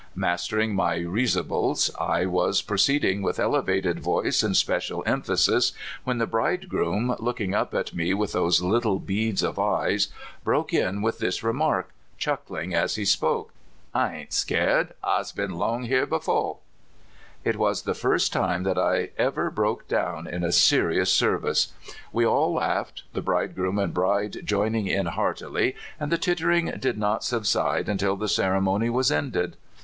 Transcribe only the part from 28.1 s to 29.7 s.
the ceremony was ended.